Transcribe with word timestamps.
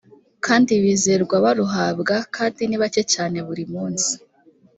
kandi 0.45 0.71
bizerwa 0.83 1.35
barubahwa 1.45 2.17
kandi 2.35 2.61
ni 2.65 2.77
bake 2.81 3.01
cyane 3.13 3.37
buri 3.47 3.63
munsi 3.73 4.11